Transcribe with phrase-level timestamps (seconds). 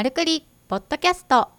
[0.00, 1.50] マルクリポッドキャスト。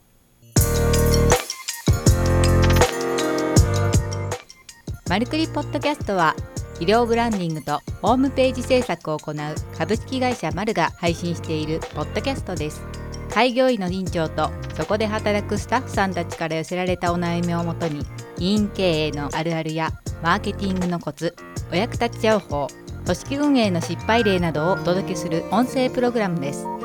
[5.07, 6.35] マルクリポッドキャストは
[6.79, 9.35] 医療ブランディングとホームページ制作を行う
[9.77, 12.81] 株式会社マルが配信しているポッドキャストです。
[13.29, 18.04] 開業医の院長とそこで働くスタッフさんたちから寄せられたお悩みをもとに
[18.39, 19.92] 医院経営のあるあるや
[20.23, 21.36] マーケティングのコツ
[21.71, 22.66] お役立ち情報
[23.05, 26.80] 組織運営の失敗例などをお届けする音声プログラムです。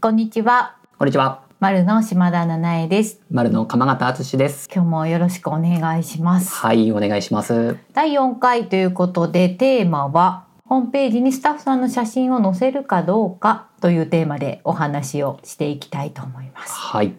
[0.00, 1.42] こんにちはこんにちは。
[1.58, 4.68] 丸の島田七恵です丸の鎌形敦です。
[4.72, 7.76] 今日もよろしくお願いしますはい、お願いします。
[7.94, 17.14] 第4回ということでテーマはホームページにスタッフさんの写真を載せるかどうかというテーマでお話をしていきたいと思いますはい。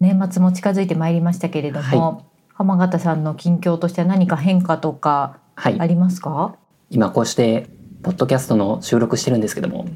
[0.00, 5.86] 年末も近づいてまいりましたけれども、浜形さんの近況としては何か変化とかはいあ。
[5.86, 6.56] りますか？
[6.90, 7.68] 今こうして
[8.02, 9.92] ポッドキャストの収録してるんですけども、はい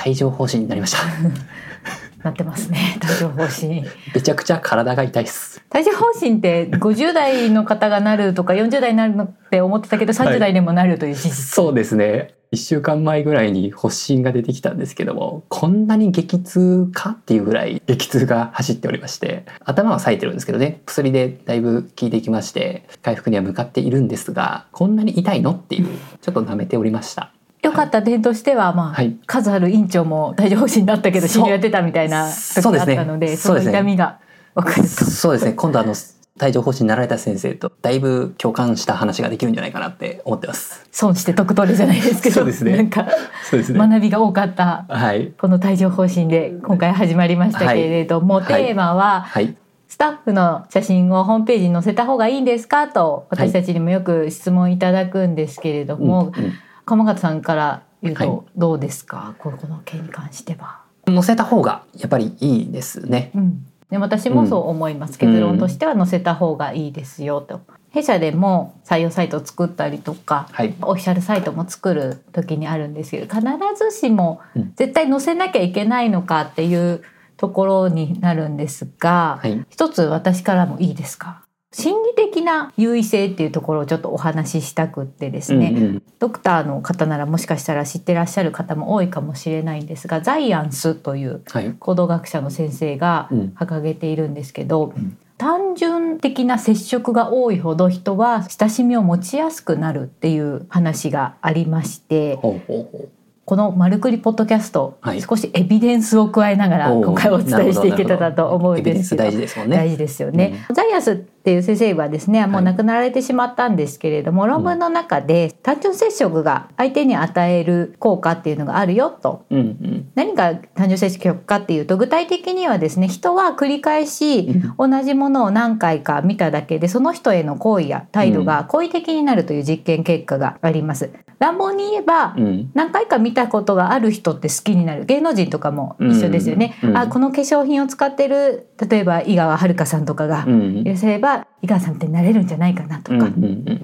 [0.00, 0.98] 帯状疱疹になりました。
[2.22, 5.62] なってますね帯状疱疹めちゃくちゃ体が痛いです。
[5.74, 12.36] 帯状疱疹って50代の方がなるとか40代になるのって思ってたけど30代でもなるという事実、そうですね。
[12.52, 25.88] 一週間前ぐらいに発疹が出てきたんですけども、こんなに激痛かっていうぐらい激痛が走っておりまして、頭は冴えてるんですけどね、薬でだいぶ効いてきまして、回復には向かっているんですが、こんなに痛いのっていう、
[26.20, 27.32] ちょっと舐めておりました。
[27.62, 29.16] 良かった点としては、まあはい。
[29.26, 31.44] 数ある院長も帯状疱疹だったけどそう。
[31.44, 33.72] 診療やってたみたいな時があったのでそのそうですね。
[33.72, 34.18] 痛みが
[34.54, 34.88] 分かると。
[34.88, 35.52] そうですね。
[35.52, 35.94] 今度あの
[36.40, 40.86] 帯状疱疹になられた先生とだいぶ共感した話ができるんじゃないかなって思ってます。
[40.92, 42.76] 損して得取りじゃないですけどそうですね。
[42.76, 43.06] なんか
[43.48, 43.72] そうです。
[43.72, 45.32] 学びが多かったはい。
[45.38, 48.46] この帯状疱疹で今回始まりましたけれども、はい。
[48.46, 49.56] テーマははい。
[49.88, 56.52] スタッフの写真をホームページに載せた方がいいんですかと私たちにもよく質問いただくんですけれども、うん
[56.86, 58.26] 鎌形さんから言うはい。
[58.28, 60.80] とどうですか、ここの件に関しては。
[60.80, 63.30] うん載せた方がやっぱりいいですね。
[63.32, 65.18] うん、で私もそう思います、うん。
[65.18, 67.60] 結論としては載せた方がいいですよと。
[67.90, 70.74] 弊社でも採用サイトを作ったりとか、はい。
[70.82, 73.40] オフィシャルサイトも作る時にあるんですけど必
[73.78, 74.72] ずしもうん。
[74.74, 77.02] 絶対載せなきゃいけないのかっていう
[77.36, 79.64] ところになるんですが、はい。
[79.70, 81.45] 一つ私からもいいですか？
[81.78, 86.02] 心理的な優位性っていうところをちょっとお話ししたくってですね、うんうん。
[86.18, 91.74] ドクターの方ならもしかしたら知ってらっしゃる方も多いかもしれないんですがザイアンスというはい。
[91.78, 93.54] 行動学者の先生がうん。
[93.54, 95.18] 掲げているんですけど、うん。
[95.36, 103.08] 単純的な接触が多いほど人は親しみを持ちやすくなるっていう話がありましてほうほうほ
[103.44, 105.20] この「マルクリポッドキャスト」はい。
[105.20, 109.24] 少しエビデンスを加えながら今回お伝えしていけたらと思うんですけど。
[109.24, 109.76] 大事ですもんね。
[109.76, 119.46] 大事ですよね、ザイアスっていう先生はですねもう亡くなられてしまったんですけれども、論文の中で単純接触が相手に与える効果っていうのがあるよと。
[119.50, 120.10] うんうん。
[120.16, 131.10] 何が単純接触かっていうと具体的にはですね人は繰り返し同じものを何回か見ただけでその人への行為や態度が好意的になるという実験結果があります。
[131.38, 132.70] 乱暴に言えば、うん。
[132.74, 135.04] 何回か見たことがある人って好きになる。
[135.04, 136.78] 芸能人とかも一緒ですよね。
[136.82, 136.96] うんうん。
[136.96, 140.78] あこの化粧品を使ってる例えば井川遥さんとかがうん。
[140.78, 143.30] いらっしゃれば井川さんってなれるんじゃないかなとか、っ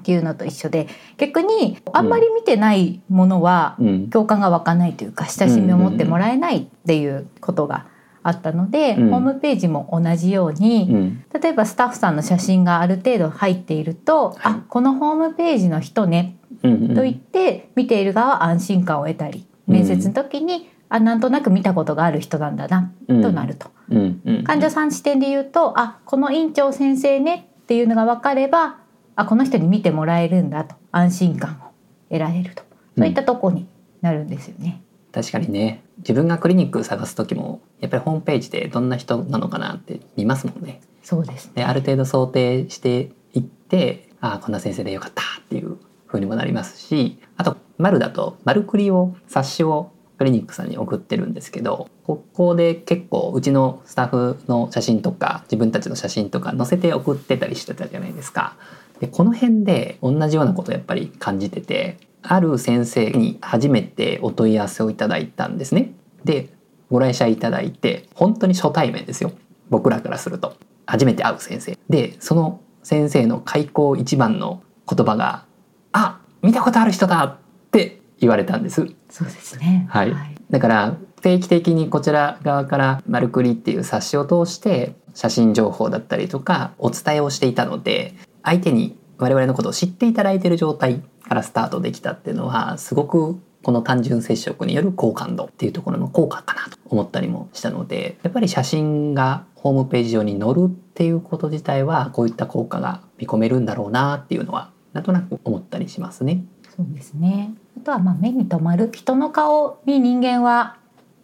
[0.01, 0.87] ていうのと一緒で
[1.17, 3.77] 逆にあんまり見てないものは
[4.11, 7.85] 共感が湧かないというか親しみを持ってもらえないっていうことが
[8.23, 9.09] あったので、うん。
[9.09, 11.25] ホームページも同じように、うん。
[11.39, 16.95] 例えばスタッフさんの写真がある程度入っていると、あこのホームページの人ねうんうん。
[16.95, 23.21] と言って見ている側は安心感を得たりうん面接の時に、あなんとなく見たことがある人なんだな、うん。
[23.23, 23.71] となると。
[23.89, 28.77] うんうん患者さん視点で言うとあこの院長先生ねっていうのが分かれば
[29.15, 30.75] あこの人に見てもらえるんだと。
[30.91, 31.71] 安心感を
[32.09, 32.63] 得られると。
[32.95, 33.67] そういったとこに
[34.01, 34.83] なるんですよね。
[35.11, 35.83] 確かにね。
[35.97, 40.79] 自分がクリニック探す時もやっぱりホームページでどんな人なのかなって見ますもんね。
[41.01, 41.53] そうですね。
[41.55, 58.55] である程度想定していってああこんな先生でよかったっていう風にもなりますしあと丸だと丸クリを冊子をクリニックさんに送ってるんですけどここで結構うちのスタッフの写真とか自分たちの写真とか載せて送ってたりしてたじゃないですか。
[58.99, 65.93] でこの辺で同じようなことをやっぱり感じててある先生に初めてお問い合わせをいただいたんですね。
[66.23, 66.49] で
[66.89, 69.31] ご来社いただいて本当に初対面ですよ
[69.69, 70.55] 僕らからすると
[70.85, 75.45] 初めて会う先生でその先生の開口一番の言葉が
[75.91, 77.37] 「あ見たことある人だ!」っ
[77.71, 79.87] て言われたんですそうですね。
[79.89, 80.13] はい
[80.49, 106.43] だから定期的にこちら側から「マルクリ」っていう冊子を通して写真情報だったりとかお伝えをしていたので相手に我々のことを知っていただいている状態からスタートできたっていうのはすごくこの単純接触による好感度っていうところの効果かなと思ったりもしたのでやっぱり写真がホームページ上に載るっていうこと自体はこういった効果が見込めるんだろうなっていうのはなんとなく思ったりしますね。
[106.75, 107.53] そうですね。
[107.77, 110.77] あとはまあ目に留まる人の顔に人間は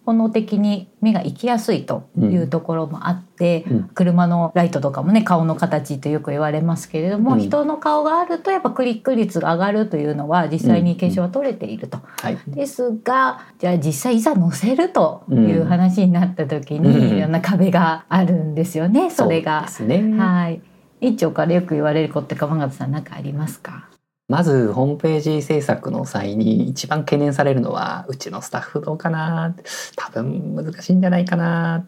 [0.05, 11.99] 本能的に目が行きやすいというところもあって、うん車のライトとかもね顔の形とよく言われますけれども、うん人の顔があるとやっぱクリック率が上がるというのは実際に検証は取れていると。
[12.21, 19.67] はい、ですがじゃあ実際いざ載せるという話になった時に、うんいろんな壁があるんですよね、それが。
[19.81, 20.17] ね。
[20.17, 20.61] はい。
[21.01, 23.88] 院長からよく言われることって鎌形さん何かありますか？
[24.29, 29.55] まずホームページ制作の際に一番懸念されるのはうちのスタッフどうかな
[29.95, 31.85] 多分難しいんじゃないかな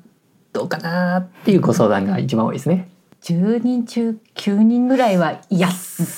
[0.51, 2.89] どうかなっていうご相談が一番多いですね。
[3.21, 5.71] 10人中9人ぐらいは嫌っ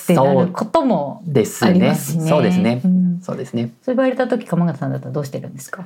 [0.06, 1.94] てなることもですありまね。
[1.94, 2.28] すね。
[2.28, 2.76] そうですね。
[2.76, 3.74] んそうですね。
[3.82, 5.84] そう言われた時鎌形さんだったらどうしてるんですか？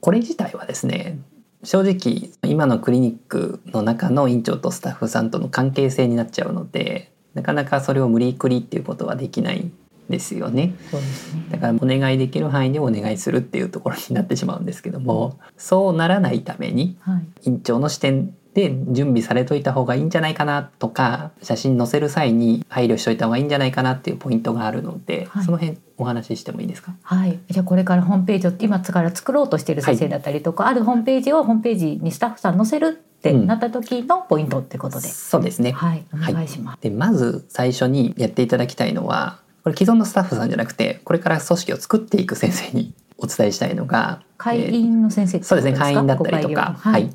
[0.00, 1.20] これ自体はですね
[1.62, 9.72] 正直今のクリニックの中の院長とスタッフさんとの関係性になっちゃうのでなかなかそれを無理くりっていうことはできないん
[10.10, 10.74] ですよね。
[10.90, 11.44] そうですね。
[11.50, 17.50] だからお願いできる範囲でお願いするっていうところになってしまうんですけどもそうならないためにはい。
[17.50, 25.44] 院長の視点で準備されといた方がいいんじゃないかなとか写真載せる際に配慮しといた方がいいんじゃないかなっていうポイントがあるので、はい。
[25.44, 26.92] その辺お話ししてもいいですか？
[27.02, 35.70] はい、じゃあこれからホームページを今から作ろうとしている先生だったりとか、あるホームページをホームページにスタッフさん載せるってなった時のポイントってことで、そうですね。
[35.70, 36.80] はい、お願いします。
[36.82, 45.78] でまず最初にやっていただきたいのはこれ既存のスタッフさんじゃなくてこれから組織を作っていく先生にお伝えしたいのが会員の先生ってそうですね。
[45.78, 47.02] 会員だったりとか、はい。
[47.02, 47.10] はい、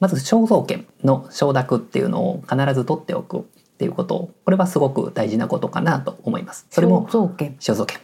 [0.00, 3.42] まず肖像権の承諾っていうのを必ず取っておくっ
[3.78, 6.66] ていうことこれはすごく大事なことかなと思います。
[6.70, 7.56] それも肖像権。
[7.60, 7.98] 肖像権。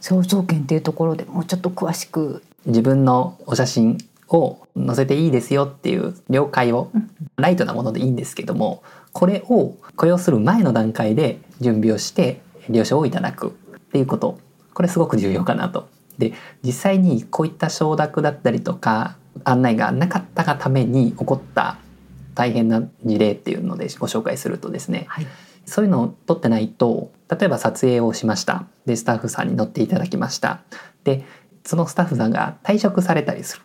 [0.00, 2.42] 肖像権っていうところでもうちょっと詳しく。
[2.66, 3.98] 自分のお写真
[4.28, 7.10] を載せていいですよっていう了解をうん。
[7.36, 14.38] ライトなものでいいんですけどもこれを雇用する前の段階で準備をして了承をいただくっていうこと。
[14.74, 15.88] これすごく重要かなと。
[16.18, 21.78] で実際にこういった承諾だったりとか案内がなかったがために起こった
[22.34, 25.26] 大変な事例っていうのでご紹介するとですねはい。
[25.66, 28.64] そういうのを取ってないと例えば撮影をしました。
[28.86, 30.60] でスタッフさんに乗っていただきました。
[31.04, 31.24] で
[31.64, 33.62] そのスタッフさんが退職されたりする。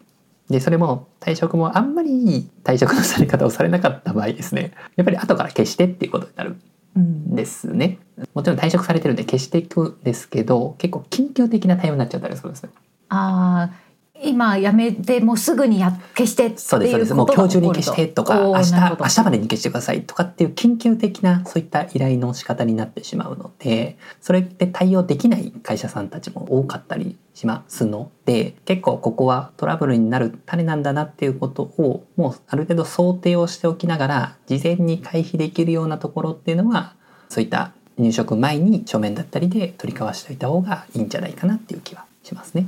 [0.50, 4.74] でそれも退職もあんまりいい退職のされ方をされなかった場合ですね。
[4.98, 6.58] やっぱり後から消してっていうことになる
[6.96, 7.04] うん
[7.34, 8.00] んですね。
[8.34, 12.70] もちろん退職されてるんで消していくんですけど結構緊急的な対応になっちゃったりするんですよ
[13.10, 13.83] ああ
[14.22, 17.14] 今やめてもうすぐにや消してってそうですそういうです。
[17.14, 36.96] もう今日中に消してとか明日明日までに消してくださいとかっていう緊急的なそういった依頼の仕方になってしまうのでそれって対応できない会社さんたちも多かったりしますので結構ここはトラブルになる種なんだなっていうことをもうある程度想定をしておきながら事前に回避できるようなところっていうのは
[37.30, 42.68] そういった入職前に書面だったりで取り交わしておいた方がいいんじゃないかなっていう気はしますね。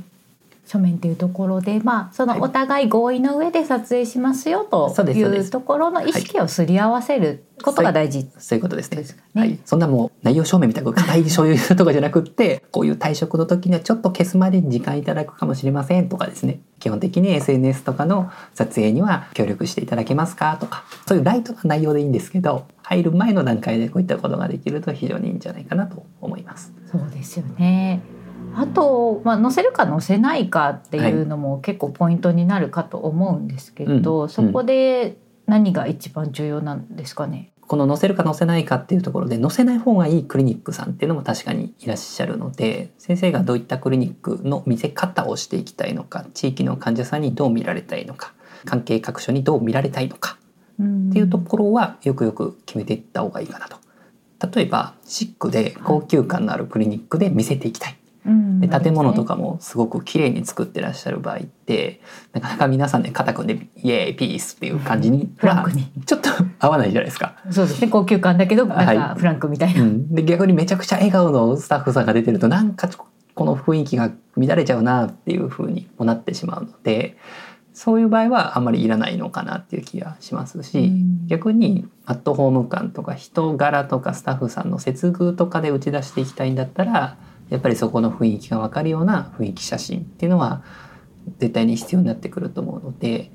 [0.66, 9.02] 書面っていうところでまあそのお互い合意の上で撮影しますよというところの意識をすり合わせることが大事そういうことですね。
[9.02, 9.40] ね。
[9.40, 26.72] はい、そんなもう内容証明みたいな硬い所有とかじゃなくってこういう退職の時にはちょっと消すまでに時間いただくかもしれませんとかですね基本的に SNS とかの撮影には協力していただけますかとかそういうライトな内容でいいんですけど入る前の段階でこういったことができると非常にいいんじゃないかなと思います。
[26.90, 28.15] そうですよね。
[28.58, 37.52] あと、まあ、載せるか載せないかっていうのも結構ポイントになるかと思うんですけど、うんそこで何が一番重要なんですかね？
[37.68, 48.34] この載せるか載せないかっていうところで載せない方がいいクリニックさんっていうのも確かにいらっしゃるので先生がどういったクリニックの見せ方をしていきたいのか地域の患者さんにどう見られたいのか
[48.64, 50.38] 関係各所にどう見られたいのか
[50.78, 53.76] うんっていうところはよくよく決めていった方がいいかなと。
[54.54, 57.96] 例えばシックで高級感のあるクリニックで見せていきたい。
[58.26, 58.60] うん。
[58.60, 62.00] で建物とかもすごく綺麗に作ってらっしゃる場合って
[62.32, 65.84] なかなか皆さんで肩組んでイエーイピースっていう感じにはフランクに。
[66.04, 67.36] ちょっと合わないじゃないですか。
[67.50, 69.82] そうですね高級感だけどなんはいかフランクみたいな。
[69.82, 72.88] うん、で逆にめちゃくちゃ笑顔のスタッフさんが出てるとなんか
[73.34, 77.16] この雰囲気が乱れちゃうなっていう風にもなってしまうので
[77.76, 81.26] そういう場合はあんまりいらないのかなっていう気がしますし、うん。
[81.26, 90.64] 逆にアットホーム感とか人柄とかスタッフさんの接遇とかで打ち出していきたいんだったらやっぱりそこの雰囲気が分かるような雰囲気写真っていうのは
[91.38, 93.30] 絶対に必要になってくると思うので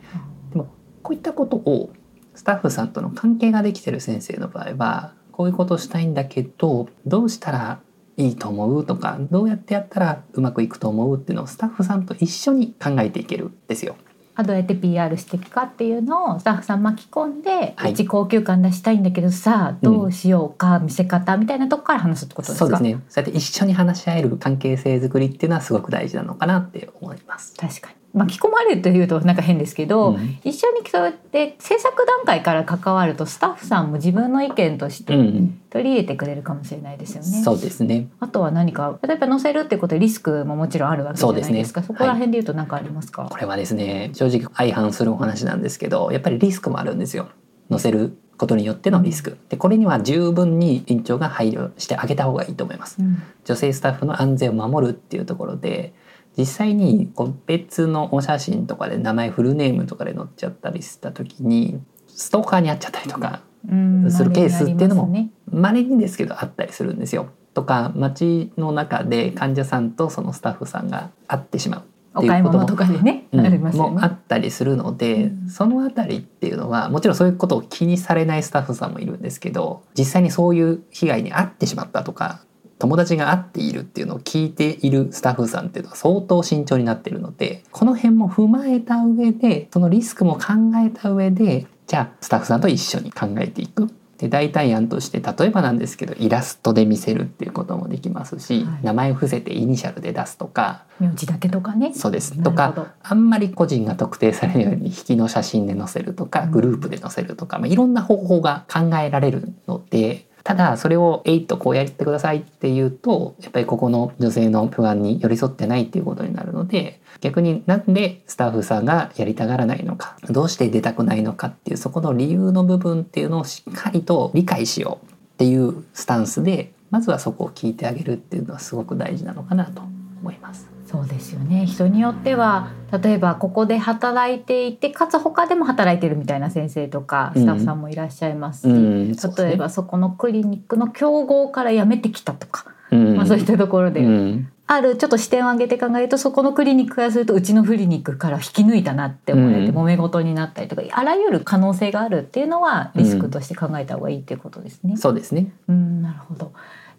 [0.52, 0.68] でも
[1.02, 1.92] こういったことを
[2.36, 7.82] スタッフさんとの関係ができてる先生の場合はこういうことをしたいんだけどどうしたら
[8.18, 13.96] いいと思うとかどうやってやったらうまくいくと思うっていうのをスタッフさんと一緒に考えていけるんですよ。
[14.34, 17.92] あどうやって PR していくかっていうのをスタッフさん巻き込んで、はい。
[17.92, 22.66] うち高級感出したいんだけどさあどうしようか、見せ方みたいなとこから話すってことですか？
[22.66, 22.92] そうですね。
[23.10, 27.56] そうやって一緒に話し合える関係性づくりっていうのはすごく大事なのかなって思います。
[27.56, 30.40] 確かに巻き込まれるというとなんか変ですけど、うん。
[30.44, 37.44] 一緒にそうやって制作段階から関わるとスタッフさんも自分の意見としてうん、取り入れてくれるかもしれないですよね。
[37.44, 38.08] そうですね。
[38.20, 41.82] あとは何か例えば載せるってことでリスクももちろんあるわけじゃないですか。
[41.82, 41.98] そすね。
[42.00, 47.30] こら辺で言うと何かありますか、これはですね正直相反するお話なんですけどやっぱりリスクもあるんですよ。
[47.70, 49.38] 載せることによってのリスク。
[49.50, 52.98] でこれには十分に院長が配慮してあげた方がいいと思います。
[53.00, 53.22] うん。
[53.46, 55.94] 女性スタッフの安全を守るっていうところで
[56.38, 57.12] 実際に
[57.46, 67.30] 別のお写真とかで名前フルネームとかで載っちゃったりした時にストーカーに遭っちゃったりとかうんするケースっていうのもますね稀にですけどあったりするんですよ。
[67.54, 71.84] とか街の中で患者さんとそのスタッフさんが会ってしまう
[72.14, 73.92] お買い物とかでね、うんありますよね。
[73.92, 82.42] もあったりするので、うんそのあたりっていうのはもちろんそういうことを気にされないスタッフさんもいるんですけど実際にそういう被害に遭ってしまったとか
[82.82, 93.88] 友達が会っているっていうのを聞いているスタッフさんっていうのは相当慎重になっているのでこの辺も踏まえた上でそのリスクも考えた上でじゃあスタッフさんと一緒に考えていく。
[94.18, 101.92] で代替案として例えばなんですけどイラストで見せるっていうこともできますし、はい名前を伏せてイニシャルで出すとか名字だけとかね。
[101.94, 102.38] そうです。
[102.38, 129.82] なとかあんまり個人が特定されるように引きの写真で載せるとかうんグループで載せるとか、まあ、いろんな方法が考えられるのでただそれを「えいっとこうやってください」っていうとやっぱりここの女性の不安に寄り添ってないっていうことになるので逆になんでスタッフさんがやりたがらないのかどうして出たくないのかっていうそこの理由の部分っていうのをしっかりと理解しようっていうスタンスでまずはそこを聞いてあげるっていうのはすごく大事なのかなと
[130.22, 130.71] 思います。
[130.92, 131.66] そうですよね。
[131.66, 132.72] 人によっては
[133.02, 138.74] 例えばここで働いていてかつ他でも働いてるみたいな先生とかスタッフさんもいらっしゃいますし、う
[139.12, 154.96] んそうですね例えばそこのクリニックの競合から辞めてきたとか、うんまあそういったところで、うんあるちょっと視点を上げて考えるとそこのクリニックからするとうちのクリニックから引き抜いたなって思われてうん揉め事になったりとか、あらゆる可能性があるっていうのはリスクとして考えた方がいいっていうことですね。
[154.96, 155.52] そうですね。
[155.68, 156.54] うん、なるほど。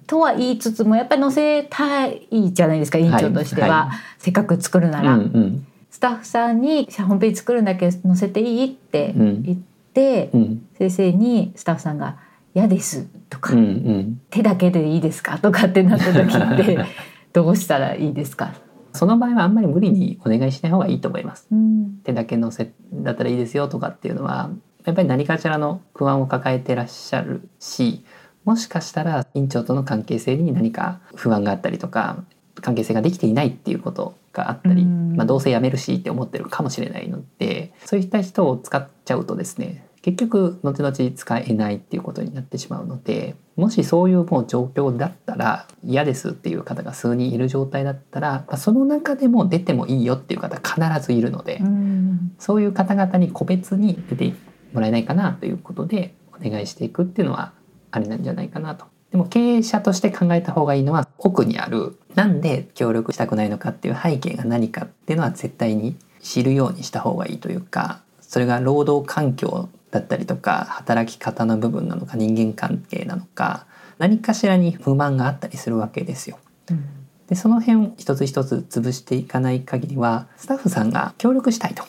[0.07, 5.67] とは言いつつもやっぱり載せたいじゃないですか院長としては、はいはせっかく作るなら、うんうん。
[5.91, 9.43] スタッフさんに「ホームページ作るんだけど載せていい?」ってうん。
[9.43, 9.59] 言っ
[9.95, 10.63] て、うん。
[10.79, 12.17] 先生にスタッフさんが
[12.55, 16.79] 「嫌です」とか、うんうん手だけでいいですか?」とかってなった時って
[17.33, 18.53] どうしたらいいですか、
[18.93, 21.47] その場合はあんまり無理にお願いしない方がいいと思います。
[21.51, 22.01] うん。
[22.05, 24.51] 手だけのせだったらいいですよとかっていうのは
[24.85, 28.05] やっぱり何かしらの不安を抱えてらっしゃるし
[28.45, 32.25] もしかしたら院長との関係性に何か不安があったりとか
[32.61, 35.17] 関係性ができていないっていうことがあったり、うん。
[35.17, 52.33] まあ、どうせ辞めるしって思ってるかもしれないのでそういった人を使っちゃうとですね結局後々使えないっていうことになってしまうのでもしそういうもう状況だったら嫌ですっていう方が数人いる状態だったら、まあ、その中でも出てもいいよっていう方必ずいるので、うん。
[52.39, 54.35] そういう方々に個別に出て
[54.73, 57.53] もらえないかなということでお願いしていくっていうのは
[57.93, 58.87] ありなんじゃないかなと。
[59.13, 73.67] でも経営者として考えた方がいいのは奥にあるなんで協力したくないのかっていう背景が何かっていうのは絶対に知るようにした方がいいというかそれが労働環境だったりとか働き方の部分なのか人間関係なのか
[73.99, 76.39] 何かしらに不満があったりするわけですよ。
[76.71, 81.83] うんでその辺を一つ一つ潰していかない限りはスタッフさんが協力したいと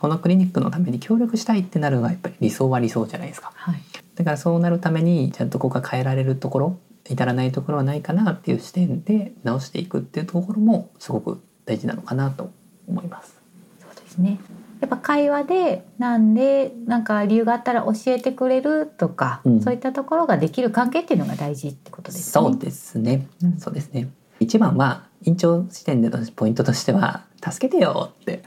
[0.00, 3.80] このクリニックのために協力したいってなるのがやっぱり理想は理想じゃないですかはい
[4.20, 12.50] だからそうなるためにちゃんとここが変えられるところ至らないところはないかなっていう視点で直していくっていうところもすごく大事なのかなと
[12.86, 13.34] 思います。
[13.80, 14.38] そうですね。
[14.80, 22.44] やっぱ会話でなんでなんか理由があったら教えてくれるとか、うんそういったところができる関係っていうのが大事ってことですね。
[22.44, 24.08] そうですね、うんそうですね
[24.38, 28.42] 一番は院長視点でのポイントとしては助けてよって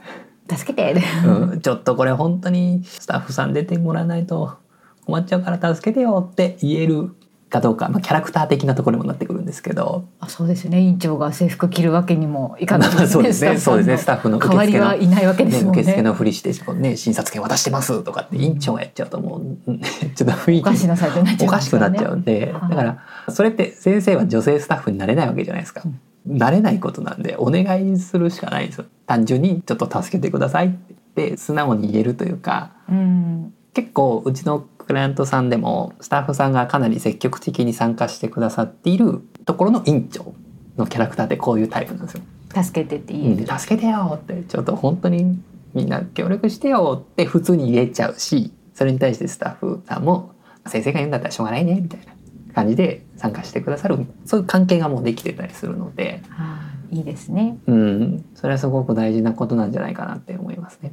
[0.48, 1.02] 助けて。
[1.24, 4.56] うん、ちょっとこれ本当にスタッフさん出てもらわないと
[5.04, 7.14] 困っちゃうから助けてよって言える
[7.54, 10.80] かどうか、まあ、キャラクター的なところにもなってくるんですけどあそうですよね。
[10.80, 13.06] 院長が制服着るわけにもいかないですね。
[13.08, 15.82] そうですねそうですねススタッフの代わりはいないわけですもんね。
[15.82, 25.82] 受付のふりしてね、診察券渡してますとかって院長がやっちゃうともううんちょっと雰囲気おかしなサイトになっちゃおかいますよねしくなっちゃうんで、はいだからそれって先生は女性スタッフになれないわけじゃないですか。
[26.26, 28.86] なれないことなんでお願いするしかないんですよ。
[29.06, 33.54] 単純にちょっと助けてくださいって言って素直に言えるというかうん。
[33.74, 40.34] 結構うちのクライアントさんでもスタッフさんがかなり積極的に参加してくださっているところの院長
[40.76, 42.22] のキャラクターってこういうタイプなんですよ。
[42.62, 43.44] 助けてって言える。
[43.44, 45.40] で助けてよってちょっと本当に
[45.74, 50.32] みんな協力してよって普通に言えちゃうしそれに対してスタッフさんも
[50.66, 52.14] 先生が言うんだったらしょうがないねみたいな
[52.54, 60.92] 感じで参加してくださるそういう関係がもうできてたりするので、あーいいですねうん、それはすごく大事なことなんじゃないかなって思いますね。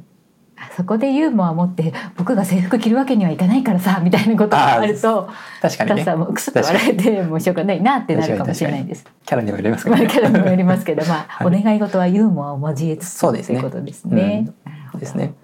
[0.70, 5.28] あそこでユーモアを持って僕が制服着るわけにはいかないからさみたいなことがあると
[5.60, 9.04] 確かにねさんもクスッと笑えてもうしょうがないなってなるかもしれないです。
[9.26, 10.10] キャラにもよりますけまあどね。
[10.10, 14.48] キャラにもよりますけど、まあ、 はいお願い事はユーモアを交えつつそうですねということですね。
[14.94, 15.34] ですね。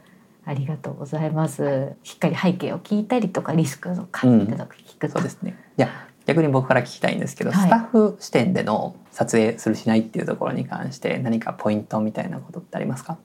[0.45, 1.93] ありがとうございます。
[2.03, 5.57] しっかり背景を聞いたりとかリスクとかうんいただく聞くと、そうですね。
[5.77, 5.89] いや
[6.27, 13.17] 逆に僕から聞きたいんですけど、はいスタッフ視点での撮影するしないっていうところに関して何かポイントみたいなことってありますか？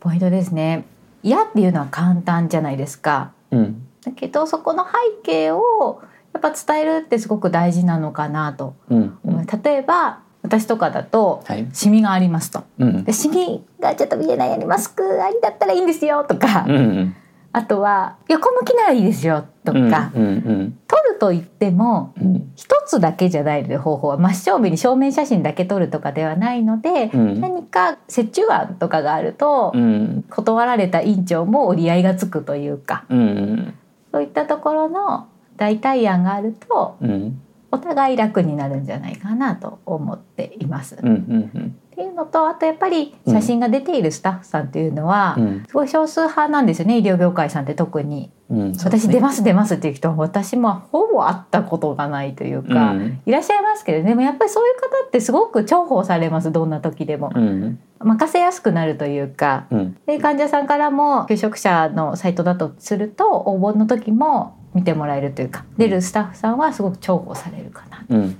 [0.00, 0.84] ポイントですね。
[1.22, 3.32] 嫌っていうのは簡単じゃないですか。
[3.50, 3.86] うん。
[4.04, 4.90] だけどそこの背
[5.22, 8.74] 景をやっぱ伝えるってすごく大事なのかなと。
[8.88, 9.18] うん。
[9.24, 9.46] うん。
[9.46, 11.68] 例えば私とかだとはい。
[11.72, 12.64] シミがありますと。
[12.78, 13.04] うん。
[13.04, 17.16] でシミがちょっと見えないようにマスクありだったらいいんですよとか、うんうん
[17.52, 22.52] あとは横向きならいいですよとか、うんうん撮ると言ってもうん。
[22.56, 27.40] 一つだけじゃないので方法は真正面に正面写真だけ撮るとかではないので、うん。
[27.40, 30.24] 何か折衷案とかがあると、うん。
[30.28, 33.04] 断られた院長も折り合いがつくというか。
[33.08, 33.74] うんうん。
[34.12, 37.40] そういったところの代替案があるとうん。
[37.72, 40.98] お互い楽になるんじゃないかなと思っています。
[41.00, 48.30] うんうんっていうのとあとやっぱり写真が出ているスタッフさんっていうのは、うんすごい少数派なんですよね医療業界さんって特に。
[48.48, 57.30] うんね私出ます出ますっていう人は私もほぼ会ったことがないというか、うんいらっしゃいますけどでもやっぱりそういう方ってすごく重宝されますどんな時でも。
[57.34, 68.38] うん任せやすくなるというかうんで患者さんからも求職者のサイトだとすると応募の時も見てもらえるというか出るスタッフさんはすごく重宝されるかなうんと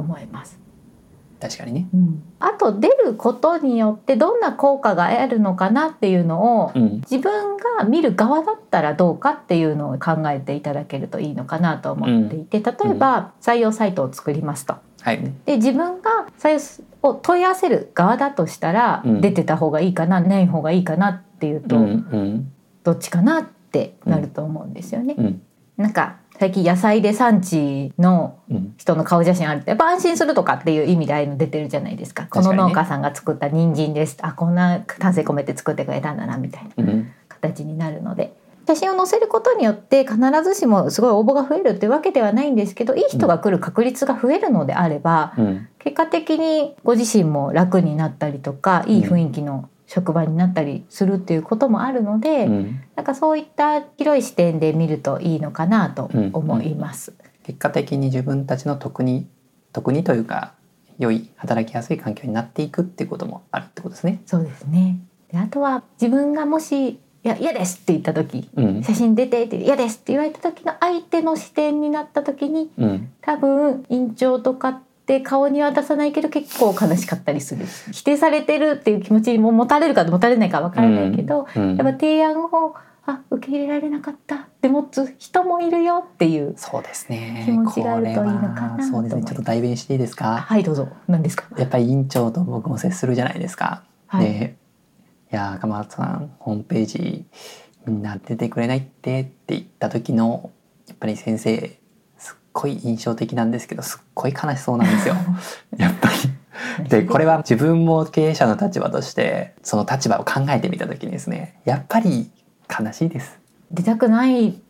[0.00, 0.61] 思います。
[1.42, 1.88] 確かにね。
[2.38, 14.76] あと出ることによってどんな効果があるのかなっていうのをうん自分が見る側だったらどうかっていうのを考えていただけるといいのかなと思っていて、例えば採用サイトを作りますと。
[15.00, 15.20] はい。
[15.44, 22.52] で自分が採用を問い合わせる側だとしたら、うん出てた方がいいかなない方がいいかなっていうと、うんうん
[22.84, 25.16] どっちかなってなると思うんですよね。
[25.18, 25.42] うん
[25.76, 32.26] なんか最近野菜で産地のうん人の顔写真あるってやっぱ安心するとかっていう意味でああいうの出てるじゃないですか。
[32.28, 34.18] この農家さんが作った人参です。
[34.22, 38.34] あこんな丹精込めて作ってくれたんだなみたいなうん形になるので。
[38.66, 57.12] 写真を載せることによって必ずしもすごい応募が増えるっていうわけではないんですけどいい人が来る確率が増えるのであれば、うん結果的にご自身も楽になったりとかいい雰囲気の職場になったりするっていうこともあるので、うんなんかそういった広い視点で見るといいのかなと思います。
[57.42, 59.26] 結果的に自分たちの得に
[59.72, 60.54] 得にというか
[60.98, 64.22] 良い働きやすい環境になっていくっていうこともあるってことですね。
[64.24, 64.98] そうですね。
[65.30, 87.42] であとは自分がもしいや嫌ですって言った時うん写真出てって嫌ですって言われた時の相手の視点になった時にうん多分院長とかって顔には出さないけど結構悲しかったりする否定されてるっていう気持ちも持たれるか持たれないかわからないけど、うんやっぱ提案をあ受け入れられなかったで持つ人もいるよっていうそうですね。
[87.44, 89.24] 気持ちがあるといいのかなそうですね。
[89.24, 90.36] ちょっと代弁していいですか？
[90.36, 91.46] はいどうぞ何ですか？
[91.58, 93.82] やっぱり院長と僕も接するじゃないですか。
[94.06, 94.56] はいで、
[95.32, 97.24] いやー鎌松さんホームページ
[97.86, 100.52] みんな出てくれないってって言った時の
[100.86, 101.76] やっぱり先生
[102.52, 105.14] ごい印象的なんですけどすっごい悲しそうなんですよ。
[105.76, 106.14] やっぱり。
[106.88, 112.30] でこれは自分も経営者の立場としてその立場を考えてみた時にですねやっぱり
[112.68, 113.38] 悲しいです。
[113.70, 114.60] 出たくない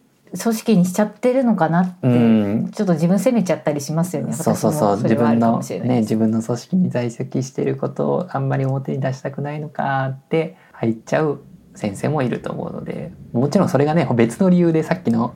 [0.40, 4.33] 組織にしちゃってるのかなって、うんちょっと自分責めちゃったりしますよね。
[4.33, 11.42] そうそうそう自分のね自分の組織に在籍していることをあんまり表に出したくないのかって入っちゃう
[11.75, 15.35] 先生もいると思うのでもちろんそれがね別の理由でさっきの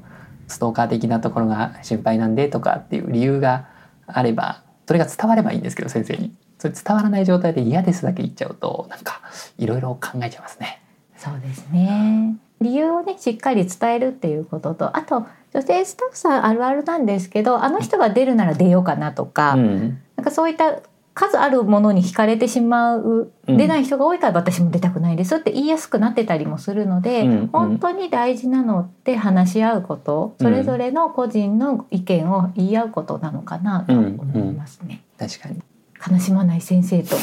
[0.49, 3.69] ストーカー的なところが心配なんでとかっていう理由が
[4.07, 9.21] あればそれが伝わればいいんですけど先生にそれ伝わらない状態で嫌ですだけ言っちゃうとなんか
[9.59, 10.81] いろいろ考えちゃいますね。
[11.17, 12.37] そうですね。
[12.61, 20.81] 理由をねしっかり伝えるっていうこととあと女性スタッフさんあるあるなんですけどあの人が出るなら出ようかなとか、うんなんかそういった
[21.17, 23.57] 数あるものに惹かれてしまう、うん。
[23.57, 27.47] 出ない人が多いから私も出たくないですって言いやすくなってたりもするので、うんうん。
[27.49, 35.03] 本当に大事なのって話し合うことそれぞれの個人の意見を言い合うことなのかなと思いますね。
[35.19, 35.63] 確かに。
[36.07, 37.17] 悲しまない先生と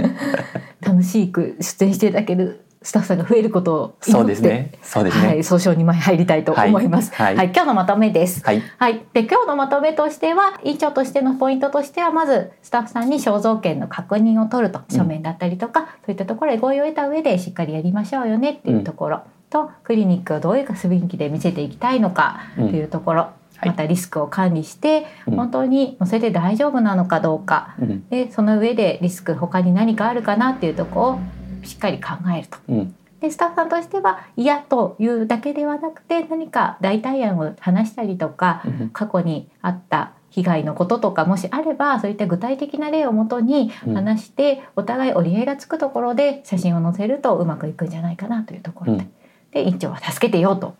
[0.80, 4.72] 楽しく出演していただけるスタッフさんが増えることをそうですね。
[4.82, 5.28] そうですね。
[5.28, 7.12] はい、総称2枚入りたいと思います。
[7.14, 8.44] はいはい、今日のまとめです。
[8.44, 8.62] はい。
[8.78, 23.30] はい、で今日のまとめとしては委員長としてのポイントとしてはまずスタッフさんに肖像権の確認を取ると書面だったりとか、そういったところで合意を得た上でしっかりやりましょうよねっていうところ、とクリニックをどういう雰囲気で見せていきたいのかっていうところ、
[23.64, 28.08] いまたリスクを管理してうん本当に載せて大丈夫なのかどうか、うん。
[28.08, 31.18] でその上でリスク他に何かあるかなっていうところを
[31.62, 32.58] しっかり考えると。
[32.68, 32.94] うん。
[33.20, 49.12] でスタッフさんとしては嫌というだけではなくて何か代替案を話したりとかうん過去にあった被害のこととかもしあればそういった具体的な例をもとにうん話して、お互い折り合いがつくところで写真を載せるとうまくいくんじゃないかなというところで、うん
[49.52, 50.74] で院長は助けてよと。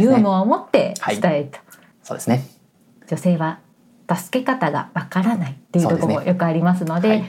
[0.00, 1.60] ユーモアを持って伝えた、
[2.02, 2.44] そうですね。
[3.06, 3.60] 女性は
[4.12, 7.24] 助け方がわからないっていうところもよくありますのではい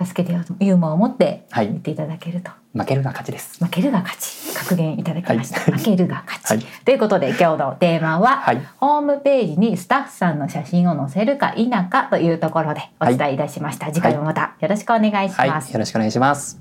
[0.00, 1.66] 助けてよとユーモアを持ってはい。
[1.66, 2.50] 言っていただけると。
[2.74, 3.64] 負けるが勝ちです。
[3.64, 4.54] 負けるが勝ち。
[4.54, 5.78] 格言いただきました、はい。
[5.78, 8.62] 負けるが勝ち、はいということで今日のテーマは、はい。
[8.76, 15.50] ホームページにスタッフさんの写真を載せるか否かというところでお伝えいたしました、次回もまたよろしくお願いしはい。
[15.50, 16.58] ます、よろしくお願いします。